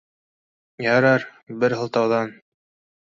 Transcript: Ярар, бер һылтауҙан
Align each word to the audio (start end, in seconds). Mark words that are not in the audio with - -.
Ярар, 0.85 1.27
бер 1.65 1.77
һылтауҙан 1.83 2.35